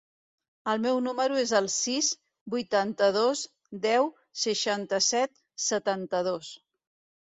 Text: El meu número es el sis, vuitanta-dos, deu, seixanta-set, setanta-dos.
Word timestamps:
El 0.71 0.79
meu 0.85 1.01
número 1.07 1.37
es 1.41 1.53
el 1.59 1.69
sis, 1.75 2.09
vuitanta-dos, 2.55 3.45
deu, 3.87 4.13
seixanta-set, 4.49 5.41
setanta-dos. 5.73 6.57